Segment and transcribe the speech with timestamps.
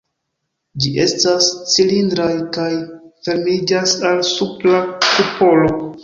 [0.83, 2.69] Ĝi estas cilindraj kaj
[3.27, 5.69] fermiĝas al supra kupolo.